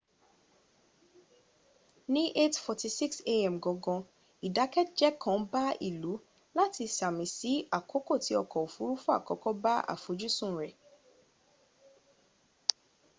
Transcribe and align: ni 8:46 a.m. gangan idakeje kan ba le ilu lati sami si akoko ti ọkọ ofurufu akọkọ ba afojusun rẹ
ni 2.13 2.23
8:46 2.31 3.21
a.m. 3.33 3.55
gangan 3.65 4.01
idakeje 4.47 5.09
kan 5.23 5.39
ba 5.51 5.65
le 5.73 5.77
ilu 5.89 6.13
lati 6.57 6.85
sami 6.97 7.25
si 7.37 7.53
akoko 7.77 8.13
ti 8.23 8.31
ọkọ 8.41 8.57
ofurufu 8.67 9.07
akọkọ 9.17 9.49
ba 9.63 9.73
afojusun 9.93 10.51
rẹ 10.61 10.69